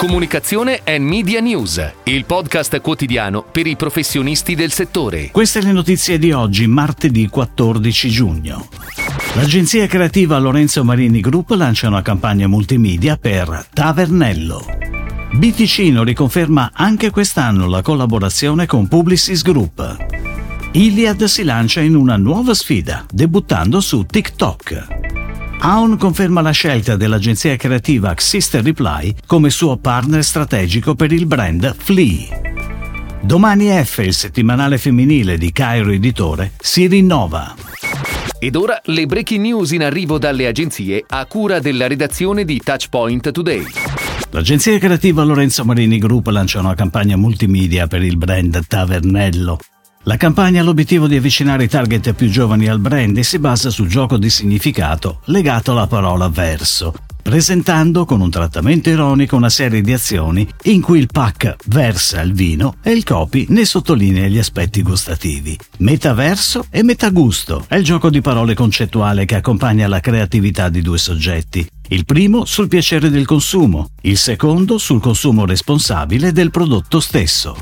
Comunicazione 0.00 0.80
e 0.82 0.98
Media 0.98 1.40
News, 1.40 1.92
il 2.04 2.24
podcast 2.24 2.80
quotidiano 2.80 3.44
per 3.44 3.66
i 3.66 3.76
professionisti 3.76 4.54
del 4.54 4.72
settore. 4.72 5.30
Queste 5.30 5.60
le 5.60 5.72
notizie 5.72 6.18
di 6.18 6.32
oggi, 6.32 6.66
martedì 6.66 7.28
14 7.28 8.08
giugno. 8.08 8.66
L'agenzia 9.34 9.86
creativa 9.86 10.38
Lorenzo 10.38 10.84
Marini 10.84 11.20
Group 11.20 11.50
lancia 11.50 11.88
una 11.88 12.00
campagna 12.00 12.46
multimedia 12.46 13.18
per 13.18 13.66
Tavernello. 13.74 14.64
Biticino 15.32 16.02
riconferma 16.02 16.70
anche 16.72 17.10
quest'anno 17.10 17.68
la 17.68 17.82
collaborazione 17.82 18.64
con 18.64 18.88
Publicis 18.88 19.42
Group. 19.42 19.96
Iliad 20.72 21.24
si 21.24 21.44
lancia 21.44 21.82
in 21.82 21.94
una 21.94 22.16
nuova 22.16 22.54
sfida, 22.54 23.04
debuttando 23.12 23.82
su 23.82 24.06
TikTok. 24.06 24.99
Aon 25.62 25.98
conferma 25.98 26.40
la 26.40 26.52
scelta 26.52 26.96
dell'agenzia 26.96 27.54
creativa 27.56 28.14
Sister 28.16 28.64
Reply 28.64 29.14
come 29.26 29.50
suo 29.50 29.76
partner 29.76 30.24
strategico 30.24 30.94
per 30.94 31.12
il 31.12 31.26
brand 31.26 31.74
Flea. 31.76 32.40
Domani 33.20 33.68
F, 33.84 33.98
il 33.98 34.14
settimanale 34.14 34.78
femminile 34.78 35.36
di 35.36 35.52
Cairo 35.52 35.90
Editore, 35.90 36.52
si 36.58 36.86
rinnova. 36.86 37.54
Ed 38.38 38.56
ora 38.56 38.80
le 38.84 39.04
breaking 39.04 39.42
news 39.42 39.72
in 39.72 39.82
arrivo 39.82 40.16
dalle 40.16 40.46
agenzie 40.46 41.04
a 41.06 41.26
cura 41.26 41.58
della 41.58 41.86
redazione 41.86 42.46
di 42.46 42.58
Touchpoint 42.64 43.30
Today. 43.30 43.66
L'agenzia 44.30 44.78
creativa 44.78 45.22
Lorenzo 45.24 45.66
Marini 45.66 45.98
Group 45.98 46.28
lancia 46.28 46.60
una 46.60 46.74
campagna 46.74 47.16
multimedia 47.16 47.86
per 47.86 48.02
il 48.02 48.16
brand 48.16 48.66
Tavernello. 48.66 49.58
La 50.04 50.16
campagna 50.16 50.62
ha 50.62 50.64
l'obiettivo 50.64 51.06
di 51.06 51.16
avvicinare 51.16 51.64
i 51.64 51.68
target 51.68 52.14
più 52.14 52.30
giovani 52.30 52.68
al 52.68 52.78
brand 52.78 53.18
e 53.18 53.22
si 53.22 53.38
basa 53.38 53.68
sul 53.68 53.86
gioco 53.86 54.16
di 54.16 54.30
significato 54.30 55.20
legato 55.26 55.72
alla 55.72 55.86
parola 55.86 56.30
verso, 56.30 56.94
presentando 57.22 58.06
con 58.06 58.22
un 58.22 58.30
trattamento 58.30 58.88
ironico 58.88 59.36
una 59.36 59.50
serie 59.50 59.82
di 59.82 59.92
azioni 59.92 60.48
in 60.62 60.80
cui 60.80 60.98
il 60.98 61.08
pack 61.12 61.56
versa 61.66 62.22
il 62.22 62.32
vino 62.32 62.76
e 62.82 62.92
il 62.92 63.04
copy 63.04 63.44
ne 63.50 63.66
sottolinea 63.66 64.26
gli 64.26 64.38
aspetti 64.38 64.80
gustativi. 64.80 65.58
Metaverso 65.80 66.64
e 66.70 66.82
metagusto 66.82 67.66
è 67.68 67.76
il 67.76 67.84
gioco 67.84 68.08
di 68.08 68.22
parole 68.22 68.54
concettuale 68.54 69.26
che 69.26 69.34
accompagna 69.34 69.86
la 69.86 70.00
creatività 70.00 70.70
di 70.70 70.80
due 70.80 70.96
soggetti. 70.96 71.68
Il 71.88 72.06
primo 72.06 72.46
sul 72.46 72.68
piacere 72.68 73.10
del 73.10 73.26
consumo, 73.26 73.90
il 74.02 74.16
secondo 74.16 74.78
sul 74.78 75.00
consumo 75.00 75.44
responsabile 75.44 76.32
del 76.32 76.50
prodotto 76.50 77.00
stesso. 77.00 77.54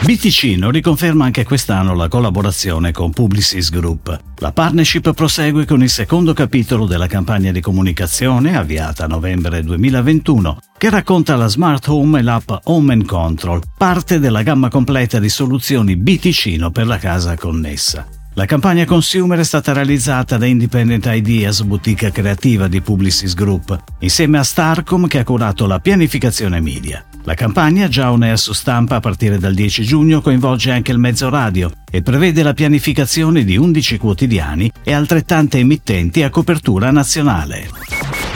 Biticino 0.00 0.70
riconferma 0.70 1.24
anche 1.24 1.44
quest'anno 1.44 1.92
la 1.92 2.08
collaborazione 2.08 2.92
con 2.92 3.10
Publicis 3.10 3.70
Group. 3.70 4.18
La 4.36 4.52
partnership 4.52 5.12
prosegue 5.12 5.66
con 5.66 5.82
il 5.82 5.90
secondo 5.90 6.32
capitolo 6.32 6.86
della 6.86 7.08
campagna 7.08 7.50
di 7.50 7.60
comunicazione 7.60 8.56
avviata 8.56 9.04
a 9.04 9.08
novembre 9.08 9.62
2021, 9.62 10.58
che 10.78 10.88
racconta 10.88 11.34
la 11.34 11.48
smart 11.48 11.88
home 11.88 12.20
e 12.20 12.22
l'app 12.22 12.50
Home 12.64 13.04
Control, 13.04 13.60
parte 13.76 14.20
della 14.20 14.42
gamma 14.42 14.68
completa 14.68 15.18
di 15.18 15.28
soluzioni 15.28 15.96
Biticino 15.96 16.70
per 16.70 16.86
la 16.86 16.98
casa 16.98 17.36
connessa. 17.36 18.06
La 18.34 18.44
campagna 18.44 18.84
consumer 18.84 19.40
è 19.40 19.44
stata 19.44 19.72
realizzata 19.72 20.36
da 20.36 20.46
Independent 20.46 21.06
Ideas, 21.10 21.62
boutique 21.62 22.12
creativa 22.12 22.68
di 22.68 22.80
Publicis 22.80 23.34
Group, 23.34 23.76
insieme 23.98 24.38
a 24.38 24.44
Starcom 24.44 25.08
che 25.08 25.18
ha 25.18 25.24
curato 25.24 25.66
la 25.66 25.80
pianificazione 25.80 26.60
media. 26.60 27.04
La 27.28 27.34
campagna, 27.34 27.88
già 27.88 28.10
on 28.10 28.22
air 28.22 28.38
su 28.38 28.54
stampa 28.54 28.96
a 28.96 29.00
partire 29.00 29.36
dal 29.36 29.52
10 29.52 29.84
giugno, 29.84 30.22
coinvolge 30.22 30.72
anche 30.72 30.92
il 30.92 30.98
mezzo 30.98 31.28
radio 31.28 31.70
e 31.90 32.00
prevede 32.00 32.42
la 32.42 32.54
pianificazione 32.54 33.44
di 33.44 33.54
11 33.54 33.98
quotidiani 33.98 34.72
e 34.82 34.94
altrettante 34.94 35.58
emittenti 35.58 36.22
a 36.22 36.30
copertura 36.30 36.90
nazionale. 36.90 37.68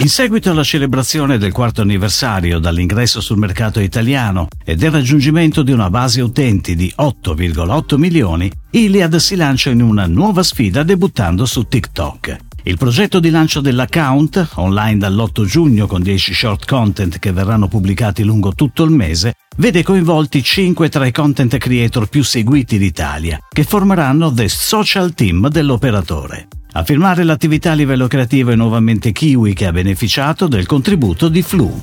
In 0.00 0.10
seguito 0.10 0.50
alla 0.50 0.62
celebrazione 0.62 1.38
del 1.38 1.52
quarto 1.52 1.80
anniversario 1.80 2.58
dall'ingresso 2.58 3.22
sul 3.22 3.38
mercato 3.38 3.80
italiano 3.80 4.48
e 4.62 4.76
del 4.76 4.90
raggiungimento 4.90 5.62
di 5.62 5.72
una 5.72 5.88
base 5.88 6.20
utenti 6.20 6.76
di 6.76 6.92
8,8 6.94 7.96
milioni, 7.96 8.52
Iliad 8.72 9.16
si 9.16 9.36
lancia 9.36 9.70
in 9.70 9.80
una 9.80 10.06
nuova 10.06 10.42
sfida 10.42 10.82
debuttando 10.82 11.46
su 11.46 11.62
TikTok. 11.62 12.51
Il 12.64 12.76
progetto 12.76 13.18
di 13.18 13.30
lancio 13.30 13.60
dell'account, 13.60 14.50
online 14.54 14.98
dall'8 14.98 15.44
giugno 15.44 15.88
con 15.88 16.00
10 16.00 16.32
short 16.32 16.64
content 16.64 17.18
che 17.18 17.32
verranno 17.32 17.66
pubblicati 17.66 18.22
lungo 18.22 18.52
tutto 18.52 18.84
il 18.84 18.90
mese, 18.90 19.34
vede 19.56 19.82
coinvolti 19.82 20.44
5 20.44 20.88
tra 20.88 21.04
i 21.04 21.10
content 21.10 21.56
creator 21.56 22.08
più 22.08 22.22
seguiti 22.22 22.78
d'Italia, 22.78 23.40
che 23.50 23.64
formeranno 23.64 24.32
The 24.32 24.48
Social 24.48 25.12
Team 25.12 25.48
dell'operatore. 25.48 26.46
A 26.74 26.84
firmare 26.84 27.24
l'attività 27.24 27.72
a 27.72 27.74
livello 27.74 28.06
creativo 28.06 28.52
è 28.52 28.54
nuovamente 28.54 29.10
Kiwi 29.10 29.54
che 29.54 29.66
ha 29.66 29.72
beneficiato 29.72 30.46
del 30.46 30.66
contributo 30.66 31.28
di 31.28 31.42
Flu. 31.42 31.82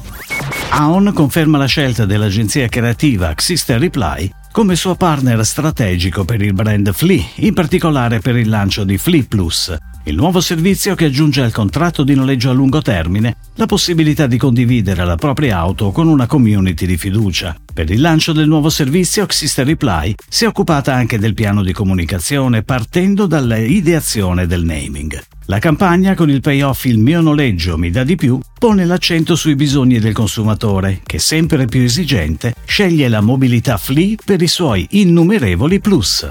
Aon 0.69 1.11
conferma 1.13 1.57
la 1.57 1.65
scelta 1.65 2.05
dell'agenzia 2.05 2.69
creativa 2.69 3.33
Xister 3.33 3.79
Reply 3.81 4.31
come 4.51 4.75
suo 4.75 4.95
partner 4.95 5.45
strategico 5.45 6.25
per 6.25 6.41
il 6.41 6.53
brand 6.53 6.91
Flea, 6.91 7.23
in 7.35 7.53
particolare 7.53 8.19
per 8.19 8.35
il 8.35 8.49
lancio 8.49 8.83
di 8.83 8.97
Flea 8.97 9.23
Plus, 9.27 9.75
il 10.09 10.15
nuovo 10.15 10.41
servizio 10.41 10.95
che 10.95 11.05
aggiunge 11.05 11.41
al 11.41 11.51
contratto 11.51 12.03
di 12.03 12.15
noleggio 12.15 12.49
a 12.49 12.53
lungo 12.53 12.81
termine 12.81 13.35
la 13.55 13.67
possibilità 13.67 14.25
di 14.25 14.37
condividere 14.37 15.05
la 15.05 15.15
propria 15.15 15.57
auto 15.57 15.91
con 15.91 16.07
una 16.07 16.25
community 16.25 16.87
di 16.87 16.97
fiducia. 16.97 17.55
Per 17.71 17.89
il 17.91 18.01
lancio 18.01 18.33
del 18.33 18.47
nuovo 18.47 18.69
servizio, 18.69 19.27
Xister 19.27 19.67
Reply 19.67 20.15
si 20.27 20.45
è 20.45 20.47
occupata 20.47 20.95
anche 20.95 21.19
del 21.19 21.35
piano 21.35 21.61
di 21.61 21.73
comunicazione 21.73 22.63
partendo 22.63 23.27
dall'ideazione 23.27 24.47
del 24.47 24.63
naming. 24.63 25.21
La 25.45 25.59
campagna 25.59 26.15
con 26.15 26.29
il 26.29 26.41
payoff 26.41 26.85
Il 26.85 26.97
mio 26.97 27.21
noleggio 27.21 27.77
mi 27.77 27.91
dà 27.91 28.03
di 28.03 28.15
più 28.15 28.39
pone 28.57 28.85
l'accento 28.85 29.35
sui 29.35 29.55
bisogni 29.55 29.99
del 29.99 30.13
consumatore, 30.13 31.01
che 31.05 31.19
sempre 31.19 31.65
più 31.65 31.81
esigente 31.81 32.55
sceglie 32.65 33.07
la 33.09 33.21
mobilità 33.21 33.77
Flea 33.77 34.15
per 34.25 34.41
i 34.41 34.47
suoi 34.47 34.87
innumerevoli 34.91 35.79
plus. 35.79 36.27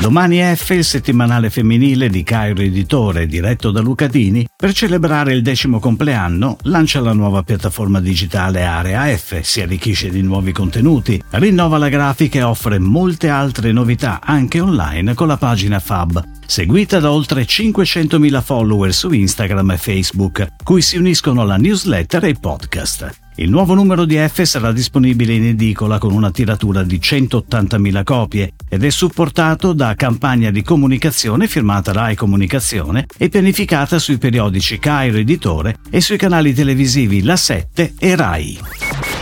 Domani 0.00 0.40
F, 0.56 0.70
il 0.70 0.84
settimanale 0.84 1.50
femminile 1.50 2.08
di 2.08 2.22
Cairo 2.22 2.62
Editore, 2.62 3.26
diretto 3.26 3.70
da 3.70 3.82
Luca 3.82 4.06
Dini, 4.06 4.48
per 4.56 4.72
celebrare 4.72 5.34
il 5.34 5.42
decimo 5.42 5.78
compleanno, 5.78 6.56
lancia 6.62 7.00
la 7.00 7.12
nuova 7.12 7.42
piattaforma 7.42 8.00
digitale 8.00 8.64
Area 8.64 9.14
F, 9.14 9.40
si 9.42 9.60
arricchisce 9.60 10.08
di 10.08 10.22
nuovi 10.22 10.52
contenuti, 10.52 11.22
rinnova 11.32 11.76
la 11.76 11.90
grafica 11.90 12.38
e 12.38 12.42
offre 12.42 12.78
molte 12.78 13.28
altre 13.28 13.72
novità 13.72 14.20
anche 14.24 14.58
online 14.58 15.12
con 15.12 15.28
la 15.28 15.36
pagina 15.36 15.78
Fab, 15.78 16.24
seguita 16.46 16.98
da 16.98 17.12
oltre 17.12 17.42
500.000 17.42 18.42
follower 18.42 18.94
su 18.94 19.10
Instagram 19.12 19.72
e 19.72 19.76
Facebook, 19.76 20.46
cui 20.64 20.80
si 20.80 20.96
uniscono 20.96 21.44
la 21.44 21.58
newsletter 21.58 22.24
e 22.24 22.28
i 22.30 22.36
podcast. 22.40 23.19
Il 23.40 23.48
nuovo 23.48 23.72
numero 23.72 24.04
di 24.04 24.16
F 24.16 24.42
sarà 24.42 24.70
disponibile 24.70 25.32
in 25.32 25.46
edicola 25.46 25.96
con 25.96 26.12
una 26.12 26.30
tiratura 26.30 26.82
di 26.82 26.98
180.000 26.98 28.04
copie 28.04 28.52
ed 28.68 28.84
è 28.84 28.90
supportato 28.90 29.72
da 29.72 29.94
campagna 29.94 30.50
di 30.50 30.62
comunicazione 30.62 31.48
firmata 31.48 31.90
Rai 31.90 32.16
Comunicazione 32.16 33.06
e 33.16 33.30
pianificata 33.30 33.98
sui 33.98 34.18
periodici 34.18 34.78
Cairo 34.78 35.16
Editore 35.16 35.76
e 35.88 36.02
sui 36.02 36.18
canali 36.18 36.52
televisivi 36.52 37.22
La 37.22 37.36
7 37.36 37.94
e 37.98 38.14
Rai. 38.14 38.60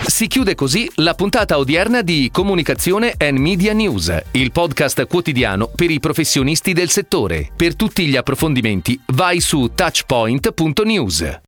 Si 0.04 0.26
chiude 0.26 0.56
così 0.56 0.90
la 0.96 1.14
puntata 1.14 1.56
odierna 1.56 2.02
di 2.02 2.28
Comunicazione 2.32 3.14
and 3.16 3.38
Media 3.38 3.72
News, 3.72 4.12
il 4.32 4.50
podcast 4.50 5.06
quotidiano 5.06 5.70
per 5.72 5.92
i 5.92 6.00
professionisti 6.00 6.72
del 6.72 6.90
settore. 6.90 7.52
Per 7.54 7.76
tutti 7.76 8.04
gli 8.06 8.16
approfondimenti 8.16 8.98
vai 9.12 9.38
su 9.38 9.70
touchpoint.news. 9.72 11.46